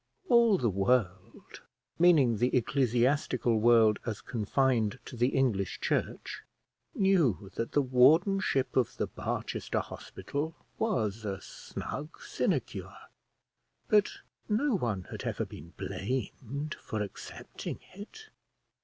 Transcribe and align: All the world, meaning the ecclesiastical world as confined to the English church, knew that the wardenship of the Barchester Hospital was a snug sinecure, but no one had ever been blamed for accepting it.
All 0.29 0.57
the 0.57 0.67
world, 0.71 1.61
meaning 1.99 2.37
the 2.37 2.57
ecclesiastical 2.57 3.59
world 3.59 3.99
as 4.03 4.19
confined 4.21 4.97
to 5.05 5.15
the 5.15 5.27
English 5.27 5.79
church, 5.79 6.41
knew 6.95 7.51
that 7.53 7.73
the 7.73 7.83
wardenship 7.83 8.75
of 8.75 8.97
the 8.97 9.05
Barchester 9.05 9.79
Hospital 9.79 10.55
was 10.79 11.23
a 11.23 11.39
snug 11.39 12.19
sinecure, 12.19 12.97
but 13.89 14.09
no 14.49 14.73
one 14.73 15.03
had 15.11 15.21
ever 15.21 15.45
been 15.45 15.73
blamed 15.77 16.73
for 16.81 16.99
accepting 17.03 17.77
it. 17.93 18.29